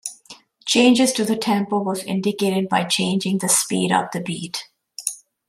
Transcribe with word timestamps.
Changes 0.65 1.13
to 1.13 1.23
the 1.23 1.35
tempo 1.35 1.87
are 1.87 1.99
indicated 2.07 2.67
by 2.67 2.85
changing 2.85 3.37
the 3.37 3.47
speed 3.47 3.91
of 3.91 4.05
the 4.11 4.19
beat. 4.19 4.63